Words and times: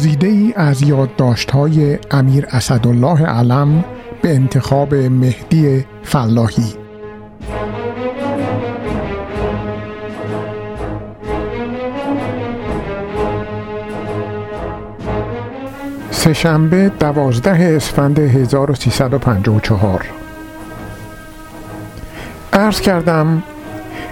گزیده 0.00 0.26
ای 0.26 0.52
از 0.56 0.82
یادداشت 0.82 1.50
های 1.50 1.98
امیر 2.10 2.46
اسدالله 2.50 3.26
علم 3.26 3.84
به 4.22 4.34
انتخاب 4.34 4.94
مهدی 4.94 5.84
فلاحی. 6.02 6.74
سهشنبه 16.10 16.92
دوازده 17.00 17.74
اسفند 17.76 18.18
1354 18.18 20.06
عرض 22.52 22.80
کردم 22.80 23.42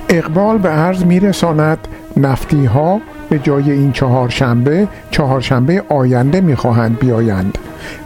اقبال 0.09 0.59
به 0.59 0.69
عرض 0.69 1.05
میرساند 1.05 1.89
نفتی 2.17 2.65
ها 2.65 3.01
به 3.31 3.39
جای 3.39 3.71
این 3.71 3.93
چهارشنبه 3.93 4.89
چهارشنبه 5.11 5.83
آینده 5.89 6.41
می‌خواهند 6.41 6.99
بیایند 6.99 7.59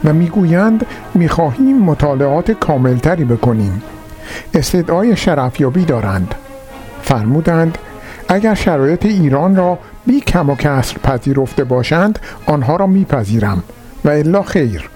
و 0.03 0.13
می‌گویند 0.13 0.85
می‌خواهیم 1.13 1.77
مطالعات 1.77 2.51
کاملتری 2.51 3.25
بکنیم. 3.25 3.81
استدعای 4.53 5.15
شرفیابی 5.15 5.85
دارند. 5.85 6.35
فرمودند 7.01 7.77
اگر 8.27 8.53
شرایط 8.53 9.05
ایران 9.05 9.55
را 9.55 9.79
بی 10.05 10.19
کم 10.19 10.49
و 10.49 10.55
کسر 10.55 10.97
پذیرفته 11.03 11.63
باشند 11.63 12.19
آنها 12.45 12.75
را 12.75 12.87
میپذیرم 12.87 13.63
و 14.05 14.09
الا 14.09 14.43
خیر. 14.43 14.89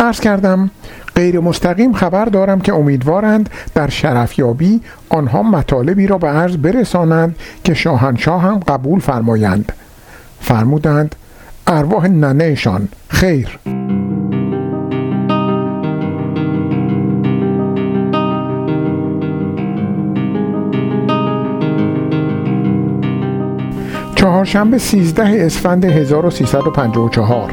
ارز 0.00 0.20
کردم 0.20 0.70
غیر 1.18 1.40
مستقیم 1.40 1.92
خبر 1.92 2.24
دارم 2.24 2.60
که 2.60 2.74
امیدوارند 2.74 3.50
در 3.74 3.88
شرفیابی 3.88 4.80
آنها 5.08 5.42
مطالبی 5.42 6.06
را 6.06 6.18
به 6.18 6.28
عرض 6.28 6.56
برسانند 6.56 7.36
که 7.64 7.74
شاهنشاه 7.74 8.42
هم 8.42 8.58
قبول 8.58 9.00
فرمایند. 9.00 9.72
فرمودند 10.40 11.14
ارواح 11.66 12.06
ننهشان 12.06 12.88
خیر. 13.08 13.58
چهارشنبه 24.14 24.78
13 24.78 25.46
اسفند 25.46 25.84
1354 25.84 27.52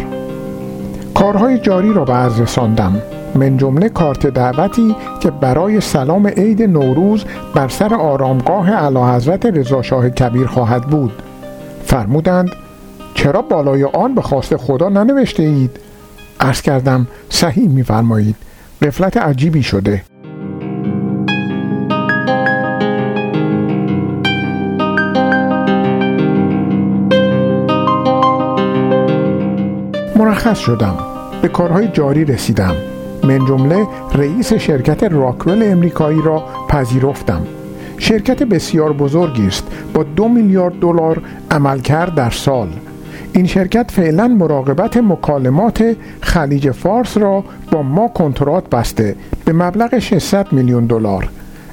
کارهای 1.13 1.59
جاری 1.59 1.93
را 1.93 2.05
به 2.05 2.13
عرض 2.13 2.39
رساندم. 2.39 3.01
من 3.35 3.57
جمله 3.57 3.89
کارت 3.89 4.27
دعوتی 4.27 4.95
که 5.19 5.31
برای 5.31 5.81
سلام 5.81 6.27
عید 6.27 6.63
نوروز 6.63 7.25
بر 7.55 7.67
سر 7.67 7.93
آرامگاه 7.93 8.71
اعلی 8.71 8.99
حضرت 8.99 9.45
رضا 9.45 9.81
شاه 9.81 10.09
کبیر 10.09 10.47
خواهد 10.47 10.83
بود. 10.83 11.11
فرمودند 11.85 12.49
چرا 13.13 13.41
بالای 13.41 13.83
آن 13.83 14.15
به 14.15 14.21
خواست 14.21 14.55
خدا 14.55 14.89
ننوشته 14.89 15.43
اید؟ 15.43 15.79
عرض 16.39 16.61
کردم 16.61 17.07
صحیح 17.29 17.69
میفرمایید. 17.69 18.35
قفلت 18.81 19.17
عجیبی 19.17 19.63
شده. 19.63 20.03
مرخص 30.15 30.57
شدم. 30.57 30.95
به 31.41 31.47
کارهای 31.47 31.87
جاری 31.87 32.25
رسیدم. 32.25 32.75
من 33.25 33.45
جمله 33.45 33.87
رئیس 34.13 34.53
شرکت 34.53 35.03
راکول 35.03 35.63
امریکایی 35.63 36.21
را 36.21 36.43
پذیرفتم. 36.69 37.41
شرکت 37.97 38.43
بسیار 38.43 38.93
بزرگی 38.93 39.47
است 39.47 39.63
با 39.93 40.03
دو 40.03 40.27
میلیارد 40.27 40.79
دلار 40.79 41.21
عملکرد 41.51 42.15
در 42.15 42.29
سال. 42.29 42.67
این 43.33 43.45
شرکت 43.45 43.91
فعلا 43.91 44.27
مراقبت 44.27 44.97
مکالمات 44.97 45.95
خلیج 46.21 46.71
فارس 46.71 47.17
را 47.17 47.43
با 47.71 47.83
ما 47.83 48.07
کنترات 48.07 48.69
بسته 48.69 49.15
به 49.45 49.53
مبلغ 49.53 49.99
600 49.99 50.53
میلیون 50.53 50.85
دلار. 50.85 51.29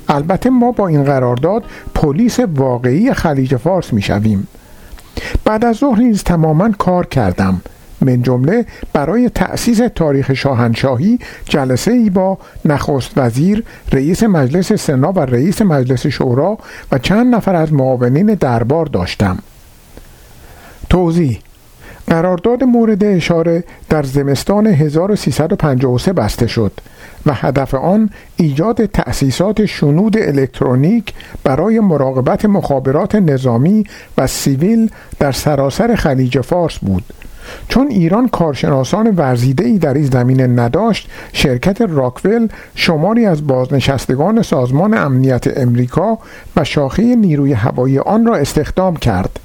البته 0.08 0.50
ما 0.50 0.72
با 0.72 0.88
این 0.88 1.04
قرارداد 1.04 1.64
پلیس 1.94 2.40
واقعی 2.40 3.12
خلیج 3.12 3.56
فارس 3.56 3.92
می‌شویم. 3.92 4.48
بعد 5.44 5.64
از 5.64 5.76
ظهر 5.76 5.98
نیز 5.98 6.22
تماما 6.22 6.70
کار 6.78 7.06
کردم. 7.06 7.60
من 8.02 8.22
جمله 8.22 8.66
برای 8.92 9.28
تأسیس 9.28 9.80
تاریخ 9.94 10.32
شاهنشاهی 10.32 11.18
جلسه 11.44 11.90
ای 11.90 12.10
با 12.10 12.38
نخست 12.64 13.10
وزیر 13.16 13.64
رئیس 13.92 14.22
مجلس 14.22 14.72
سنا 14.72 15.12
و 15.12 15.20
رئیس 15.20 15.62
مجلس 15.62 16.06
شورا 16.06 16.58
و 16.92 16.98
چند 16.98 17.34
نفر 17.34 17.54
از 17.54 17.72
معاونین 17.72 18.26
دربار 18.26 18.86
داشتم. 18.86 19.38
توضیح 20.90 21.40
قرارداد 22.06 22.64
مورد 22.64 23.04
اشاره 23.04 23.64
در 23.88 24.02
زمستان 24.02 24.66
1353 24.66 26.12
بسته 26.12 26.46
شد 26.46 26.72
و 27.26 27.34
هدف 27.34 27.74
آن 27.74 28.10
ایجاد 28.36 28.86
تأسیسات 28.86 29.66
شنود 29.66 30.19
الکترونیک 30.19 31.14
برای 31.44 31.80
مراقبت 31.80 32.44
مخابرات 32.44 33.14
نظامی 33.14 33.84
و 34.19 34.26
سیویل 34.26 34.90
در 35.19 35.32
سراسر 35.32 35.94
خلیج 35.94 36.40
فارس 36.40 36.78
بود. 36.78 37.04
چون 37.69 37.86
ایران 37.86 38.28
کارشناسان 38.28 39.14
ورزیده 39.16 39.64
ای 39.64 39.78
در 39.78 39.94
این 39.94 40.04
زمینه 40.04 40.47
نداشت 40.47 41.10
شرکت 41.32 41.80
راکول 41.80 42.48
شماری 42.75 43.26
از 43.26 43.47
بازنشستگان 43.47 44.42
سازمان 44.42 44.94
امنیت 44.94 45.58
امریکا 45.58 46.19
و 46.56 46.64
شاخه 46.64 47.02
نیروی 47.02 47.52
هوایی 47.52 47.98
آن 47.98 48.26
را 48.26 48.36
استخدام 48.36 48.97
کرد. 48.97 49.41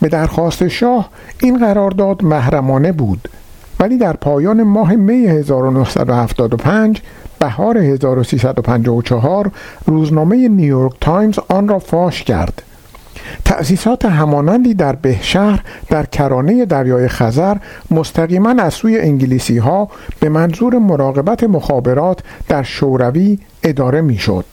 به 0.00 0.08
درخواست 0.08 0.68
شاه 0.68 1.10
این 1.40 1.58
قرارداد 1.58 2.24
محرمانه 2.24 2.92
بود 2.92 3.28
ولی 3.80 3.98
در 3.98 4.12
پایان 4.12 4.62
ماه 4.62 4.94
می 4.94 5.26
1975 5.26 7.02
بهار 7.38 7.78
1354 7.78 9.50
روزنامه 9.86 10.48
نیویورک 10.48 10.92
تایمز 11.00 11.38
آن 11.48 11.68
را 11.68 11.78
فاش 11.78 12.22
کرد. 12.22 12.62
تأسیسات 13.44 14.04
همانندی 14.04 14.74
در 14.74 14.92
بهشهر 14.92 15.62
در 15.88 16.06
کرانه 16.06 16.64
دریای 16.64 17.08
خزر 17.08 17.56
مستقیما 17.90 18.54
از 18.58 18.74
سوی 18.74 18.98
انگلیسی 18.98 19.58
ها 19.58 19.88
به 20.20 20.28
منظور 20.28 20.78
مراقبت 20.78 21.44
مخابرات 21.44 22.20
در 22.48 22.62
شوروی 22.62 23.38
اداره 23.62 24.00
می 24.00 24.18
شد. 24.18 24.44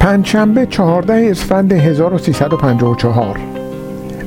پنجشنبه 0.00 0.66
14 0.66 1.30
اسفند 1.30 1.72
1354 1.72 3.40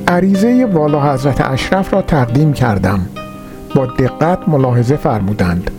عریضه 0.08 0.66
والا 0.72 1.12
حضرت 1.12 1.40
اشرف 1.40 1.94
را 1.94 2.02
تقدیم 2.02 2.52
کردم 2.52 3.06
با 3.76 3.86
دقت 3.86 4.48
ملاحظه 4.48 4.96
فرمودند. 4.96 5.70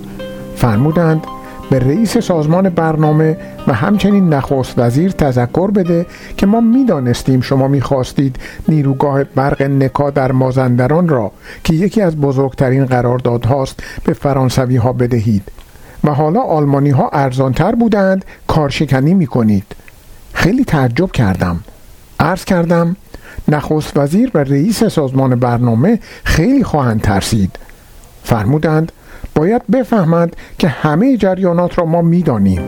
فرمودند 0.55 1.23
به 1.69 1.79
رئیس 1.79 2.17
سازمان 2.17 2.69
برنامه 2.69 3.37
و 3.67 3.73
همچنین 3.73 4.33
نخست 4.33 4.73
وزیر 4.79 5.11
تذکر 5.11 5.71
بده 5.71 6.05
که 6.37 6.45
ما 6.45 6.61
می‌دانستیم 6.61 7.41
شما 7.41 7.67
می‌خواستید 7.67 8.35
نیروگاه 8.67 9.23
برق 9.23 9.61
نکا 9.61 10.09
در 10.09 10.31
مازندران 10.31 11.07
را 11.07 11.31
که 11.63 11.73
یکی 11.73 12.01
از 12.01 12.17
بزرگترین 12.17 12.85
قراردادهاست 12.85 13.79
به 14.03 14.13
فرانسوی 14.13 14.77
ها 14.77 14.93
بدهید 14.93 15.43
و 16.03 16.13
حالا 16.13 16.41
آلمانی 16.41 16.89
ها 16.89 17.09
ارزانتر 17.13 17.75
بودند 17.75 18.25
کارشکنی 18.47 19.13
می‌کنید. 19.13 19.65
خیلی 20.33 20.63
تعجب 20.63 21.11
کردم. 21.11 21.59
عرض 22.19 22.45
کردم 22.45 22.95
نخست 23.47 23.97
وزیر 23.97 24.31
و 24.33 24.37
رئیس 24.37 24.83
سازمان 24.83 25.35
برنامه 25.35 25.99
خیلی 26.23 26.63
خواهند 26.63 27.01
ترسید. 27.01 27.59
فرمودند 28.27 28.91
باید 29.35 29.61
بفهمند 29.71 30.35
که 30.59 30.67
همه 30.67 31.17
جریانات 31.17 31.79
را 31.79 31.85
ما 31.85 32.01
می‌دانیم. 32.01 32.61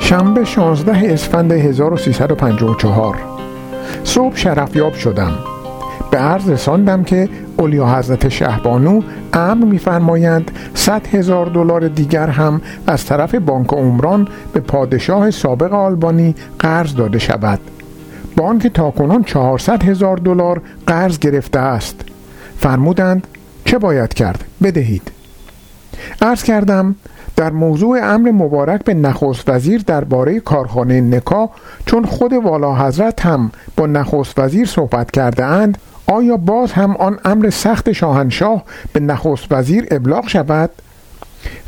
شنبه 0.00 0.44
16 0.44 1.12
اسفند 1.12 1.52
1354 1.52 3.16
صبح 4.04 4.36
شرفیاب 4.36 4.94
شدم. 4.94 5.32
به 6.10 6.18
عرض 6.18 6.50
رساندم 6.50 7.04
که 7.04 7.28
اولیا 7.58 7.98
حضرت 7.98 8.28
شهبانو 8.28 9.02
امر 9.32 9.64
میفرمایند 9.64 10.50
100 10.74 11.06
هزار 11.06 11.46
دلار 11.46 11.88
دیگر 11.88 12.26
هم 12.26 12.60
از 12.86 13.04
طرف 13.04 13.34
بانک 13.34 13.68
عمران 13.68 14.28
به 14.52 14.60
پادشاه 14.60 15.30
سابق 15.30 15.72
آلبانی 15.72 16.34
قرض 16.58 16.94
داده 16.94 17.18
شود. 17.18 17.60
بانک 18.36 18.66
تاکنون 18.66 19.24
400 19.24 19.82
هزار 19.82 20.16
دلار 20.16 20.62
قرض 20.86 21.18
گرفته 21.18 21.58
است. 21.58 22.00
فرمودند 22.58 23.26
چه 23.64 23.78
باید 23.78 24.14
کرد؟ 24.14 24.44
بدهید. 24.62 25.10
عرض 26.22 26.42
کردم 26.42 26.94
در 27.36 27.50
موضوع 27.50 27.98
امر 28.02 28.30
مبارک 28.30 28.84
به 28.84 28.94
نخست 28.94 29.48
وزیر 29.48 29.82
درباره 29.86 30.40
کارخانه 30.40 31.00
نکا 31.00 31.50
چون 31.86 32.04
خود 32.04 32.32
والا 32.32 32.74
حضرت 32.74 33.26
هم 33.26 33.50
با 33.76 33.86
نخست 33.86 34.38
وزیر 34.38 34.66
صحبت 34.66 35.10
کرده 35.10 35.44
اند 35.44 35.78
آیا 36.10 36.36
باز 36.36 36.72
هم 36.72 36.96
آن 36.96 37.18
امر 37.24 37.50
سخت 37.50 37.92
شاهنشاه 37.92 38.64
به 38.92 39.00
نخست 39.00 39.46
وزیر 39.50 39.86
ابلاغ 39.90 40.28
شود؟ 40.28 40.70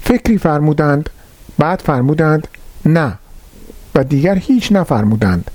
فکری 0.01 0.39
فرمودند 0.39 1.11
بعد 1.59 1.81
فرمودند 1.81 2.49
نه 2.87 3.19
و 3.95 4.05
دیگر 4.05 4.35
هیچ 4.35 4.73
نفرمودند 4.73 5.51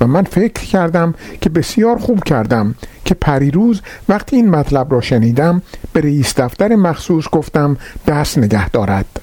و 0.00 0.06
من 0.06 0.22
فکر 0.22 0.64
کردم 0.64 1.14
که 1.40 1.50
بسیار 1.50 1.98
خوب 1.98 2.24
کردم 2.24 2.74
که 3.04 3.14
پریروز 3.14 3.82
وقتی 4.08 4.36
این 4.36 4.50
مطلب 4.50 4.92
را 4.92 5.00
شنیدم 5.00 5.62
به 5.92 6.00
رئیس 6.00 6.34
دفتر 6.40 6.74
مخصوص 6.74 7.28
گفتم 7.32 7.76
دست 8.06 8.38
نگه 8.38 8.68
دارد 8.68 9.20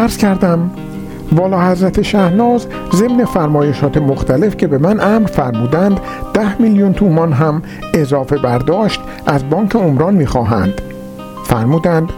عرض 0.00 0.16
کردم 0.16 0.70
والا 1.32 1.70
حضرت 1.70 2.02
شهناز 2.02 2.66
ضمن 2.94 3.24
فرمایشات 3.24 3.96
مختلف 3.96 4.56
که 4.56 4.66
به 4.66 4.78
من 4.78 5.00
امر 5.00 5.26
فرمودند 5.26 6.00
ده 6.34 6.62
میلیون 6.62 6.92
تومان 6.92 7.32
هم 7.32 7.62
اضافه 7.94 8.36
برداشت 8.36 9.00
از 9.26 9.50
بانک 9.50 9.76
عمران 9.76 10.14
می‌خواهند. 10.14 10.80
فرمودند 11.44 12.08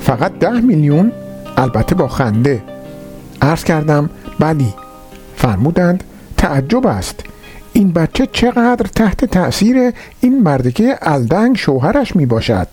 فقط 0.00 0.38
ده 0.38 0.60
میلیون؟ 0.60 1.12
البته 1.56 1.94
با 1.94 2.08
خنده. 2.08 2.62
عرض 3.42 3.64
کردم 3.64 4.10
بلی 4.38 4.74
فرمودند 5.36 6.04
تعجب 6.36 6.86
است. 6.86 7.20
این 7.72 7.92
بچه 7.92 8.28
چقدر 8.32 8.86
تحت 8.94 9.24
تأثیر 9.24 9.92
این 10.20 10.42
مردکه 10.42 10.98
الدنگ 11.02 11.56
شوهرش 11.56 12.16
می 12.16 12.26
باشد 12.26 12.68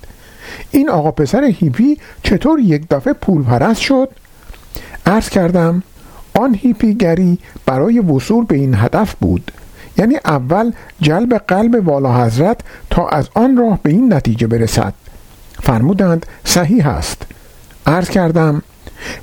این 0.71 0.89
آقا 0.89 1.12
پسر 1.12 1.44
هیپی 1.44 1.98
چطور 2.24 2.60
یک 2.60 2.88
دفعه 2.89 3.13
پول 3.13 3.44
پرست 3.44 3.81
شد؟ 3.81 4.10
عرض 5.09 5.29
کردم 5.29 5.83
آن 6.39 6.56
هیپیگری 6.56 7.39
برای 7.65 8.00
وصول 8.00 8.45
به 8.45 8.56
این 8.56 8.75
هدف 8.75 9.15
بود. 9.19 9.51
یعنی 9.97 10.15
اول 10.25 10.71
جلب 11.01 11.33
قلب 11.33 11.88
والا 11.88 12.23
حضرت 12.23 12.59
تا 12.89 13.07
از 13.07 13.29
آن 13.33 13.57
راه 13.57 13.79
به 13.83 13.89
این 13.89 14.13
نتیجه 14.13 14.47
برسد. 14.47 14.94
فرمودند 15.61 16.25
صحیح 16.44 16.88
است. 16.88 17.21
عرض 17.85 18.09
کردم 18.09 18.61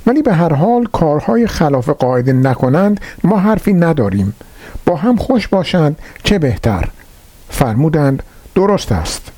ولی 0.07 0.21
به 0.21 0.33
هر 0.33 0.53
حال 0.53 0.85
کارهای 0.93 1.47
خلاف 1.47 1.89
قاعده 1.89 2.33
نکنند 2.33 3.01
ما 3.23 3.39
حرفی 3.39 3.73
نداریم. 3.73 4.33
با 4.85 4.95
هم 4.95 5.15
خوش 5.15 5.47
باشند 5.47 5.99
چه 6.23 6.39
بهتر؟ 6.39 6.89
فرمودند 7.49 8.23
درست 8.55 8.91
است. 8.91 9.36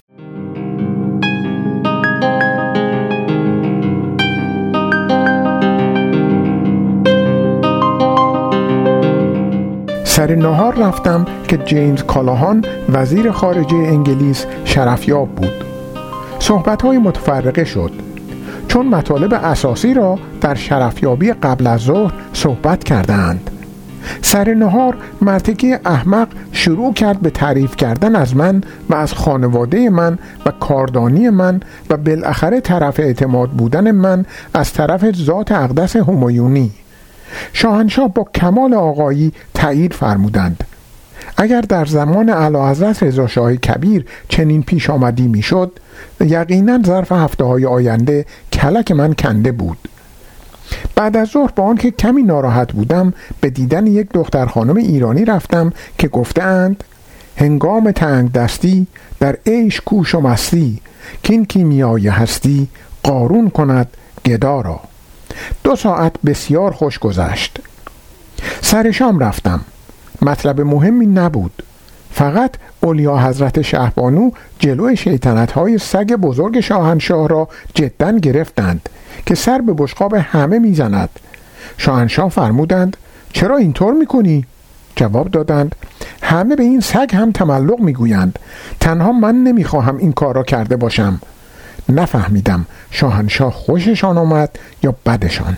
سر 10.20 10.36
نهار 10.36 10.76
رفتم 10.76 11.26
که 11.48 11.58
جیمز 11.58 12.04
کالاهان 12.04 12.66
وزیر 12.90 13.32
خارجه 13.32 13.76
انگلیس 13.76 14.46
شرفیاب 14.66 15.30
بود. 15.30 15.64
صحبت 16.40 16.82
های 16.82 16.98
متفرقه 16.98 17.64
شد. 17.64 17.92
چون 18.68 18.88
مطالب 18.88 19.34
اساسی 19.34 19.94
را 19.94 20.20
در 20.42 20.56
شرفیابی 20.56 21.34
قبل 21.34 21.68
از 21.68 21.80
ظهر 21.80 22.14
صحبت 22.34 22.84
کردند. 22.84 23.52
سر 24.22 24.54
نهار 24.54 24.98
مرتکه 25.22 25.80
احمق 25.86 26.28
شروع 26.52 26.94
کرد 26.94 27.20
به 27.20 27.30
تعریف 27.30 27.76
کردن 27.76 28.16
از 28.16 28.36
من 28.36 28.62
و 28.90 28.96
از 28.96 29.14
خانواده 29.14 29.90
من 29.90 30.18
و 30.46 30.52
کاردانی 30.52 31.30
من 31.30 31.60
و 31.90 31.98
بالاخره 31.98 32.62
طرف 32.62 33.00
اعتماد 33.00 33.50
بودن 33.50 33.92
من 33.92 34.26
از 34.54 34.74
طرف 34.74 35.12
ذات 35.12 35.52
اقدس 35.52 35.96
همایونی. 35.96 36.72
شاهنشاه 37.54 38.14
با 38.14 38.24
کمال 38.36 38.74
آقایی 38.74 39.32
تایید 39.54 39.94
فرمودند. 39.94 40.64
اگر 41.38 41.62
در 41.62 41.86
زمان 41.86 42.30
اعلیحضرت 42.30 43.04
رضا 43.04 43.56
کبیر 43.56 44.06
چنین 44.30 44.64
پیش 44.64 44.90
آمدی 44.90 45.28
می‌شد 45.28 45.80
یقینا 46.22 46.80
ظرف 46.86 47.12
هفته 47.12 47.44
های 47.44 47.66
آینده 47.66 48.26
کلک 48.54 48.92
من 48.92 49.14
کنده 49.14 49.52
بود. 49.52 49.78
بعد 50.96 51.18
از 51.18 51.28
ظهر 51.28 51.52
با 51.56 51.64
آنکه 51.64 51.92
کمی 51.92 52.24
ناراحت 52.24 52.74
بودم 52.74 53.14
به 53.42 53.50
دیدن 53.50 53.88
یک 53.88 54.08
دختر 54.14 54.46
خانم 54.46 54.76
ایرانی 54.76 55.26
رفتم 55.26 55.74
که 55.98 56.08
گفتند 56.08 56.84
هنگام 57.36 57.92
تنگ 57.92 58.32
دستی 58.32 58.88
در 59.20 59.38
عیش 59.46 59.82
کوش 59.82 60.16
و 60.16 60.22
مستی 60.22 60.82
کین 61.24 61.46
کیمیای 61.46 62.08
هستی 62.08 62.68
قارون 63.04 63.50
کند 63.50 63.88
گدا 64.26 64.62
را. 64.62 64.89
دو 65.64 65.76
ساعت 65.76 66.14
بسیار 66.26 66.72
خوش 66.72 67.00
گذشت. 67.00 67.60
سر 68.62 68.92
شام 68.92 69.20
رفتم. 69.20 69.62
مطلب 70.22 70.62
مهمی 70.62 71.06
نبود. 71.06 71.64
فقط 72.12 72.52
اولیا 72.82 73.18
حضرت 73.18 73.62
شهبانو 73.62 74.32
جلو 74.60 74.96
شیطنت 74.96 75.52
های 75.52 75.78
سگ 75.78 76.14
بزرگ 76.14 76.60
شاهنشاه 76.60 77.28
را 77.28 77.48
جدا 77.74 78.12
گرفتند 78.12 78.90
که 79.26 79.36
سر 79.36 79.62
به 79.62 79.74
بشقاب 79.74 80.14
همه 80.14 80.60
می‌زند. 80.60 81.10
شاهنشاه 81.78 82.30
فرمودند 82.30 82.98
چرا 83.34 83.58
اینطور 83.58 83.94
می‌کنی؟ 83.94 84.46
جواب 84.96 85.32
دادند 85.32 85.76
همه 86.22 86.56
به 86.56 86.64
این 86.64 86.80
سگ 86.80 87.10
هم 87.14 87.32
تملق 87.32 87.80
می‌گویند. 87.80 88.40
تنها 88.80 89.12
من 89.12 89.36
نمی‌خواهم 89.36 89.98
این 89.98 90.12
کار 90.12 90.36
را 90.36 90.44
کرده 90.44 90.76
باشم. 90.76 91.22
نفهمیدم 91.90 92.66
شاهنشاه 92.92 93.52
خوششان 93.52 94.18
آمد 94.18 94.60
یا 94.84 94.96
بدشان. 95.06 95.58